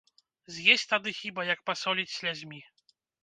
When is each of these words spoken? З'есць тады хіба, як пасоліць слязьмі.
З'есць 0.55 0.85
тады 0.93 1.13
хіба, 1.19 1.45
як 1.49 1.61
пасоліць 1.71 2.15
слязьмі. 2.17 2.61